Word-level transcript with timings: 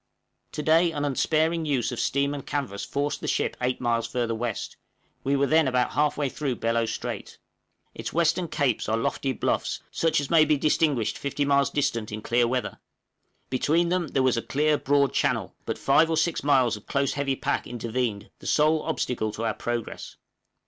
To 0.53 0.63
day 0.63 0.91
an 0.93 1.05
unsparing 1.05 1.63
use 1.63 1.91
of 1.91 1.99
steam 1.99 2.33
and 2.33 2.43
canvas 2.43 2.83
forced 2.83 3.21
the 3.21 3.27
ship 3.27 3.55
eight 3.61 3.79
miles 3.79 4.07
further 4.07 4.33
west; 4.33 4.75
we 5.23 5.35
were 5.35 5.45
then 5.45 5.67
about 5.67 5.91
half 5.91 6.17
way 6.17 6.27
through 6.27 6.55
Bellot 6.55 6.87
Strait! 6.89 7.37
Its 7.93 8.11
western 8.11 8.47
capes 8.47 8.89
are 8.89 8.97
lofty 8.97 9.31
bluffs, 9.31 9.79
such 9.91 10.19
as 10.19 10.31
may 10.31 10.43
be 10.43 10.57
distinguished 10.57 11.19
fifty 11.19 11.45
miles 11.45 11.69
distant 11.69 12.11
in 12.11 12.23
clear 12.23 12.47
weather; 12.47 12.79
between 13.51 13.89
them 13.89 14.07
there 14.07 14.23
was 14.23 14.37
a 14.37 14.41
clear 14.41 14.75
broad 14.75 15.13
channel, 15.13 15.53
but 15.67 15.77
five 15.77 16.09
or 16.09 16.17
six 16.17 16.43
miles 16.43 16.75
of 16.75 16.87
close 16.87 17.13
heavy 17.13 17.35
pack 17.35 17.67
intervened 17.67 18.31
the 18.39 18.47
sole 18.47 18.81
obstacle 18.81 19.31
to 19.33 19.45
our 19.45 19.53
progress. 19.53 20.17